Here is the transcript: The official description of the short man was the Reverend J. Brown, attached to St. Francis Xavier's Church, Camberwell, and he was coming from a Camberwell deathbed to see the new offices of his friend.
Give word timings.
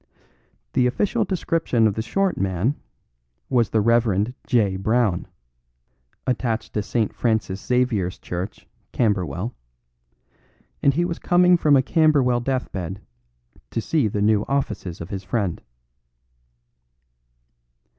The 0.73 0.87
official 0.87 1.25
description 1.25 1.85
of 1.85 1.93
the 1.93 2.01
short 2.01 2.35
man 2.35 2.73
was 3.49 3.69
the 3.69 3.81
Reverend 3.81 4.33
J. 4.47 4.75
Brown, 4.75 5.27
attached 6.25 6.73
to 6.73 6.81
St. 6.81 7.13
Francis 7.13 7.63
Xavier's 7.63 8.17
Church, 8.17 8.65
Camberwell, 8.93 9.53
and 10.81 10.95
he 10.95 11.05
was 11.05 11.19
coming 11.19 11.55
from 11.55 11.75
a 11.75 11.83
Camberwell 11.83 12.39
deathbed 12.39 12.99
to 13.69 13.79
see 13.79 14.07
the 14.07 14.23
new 14.23 14.43
offices 14.47 15.01
of 15.01 15.09
his 15.11 15.23
friend. 15.23 15.61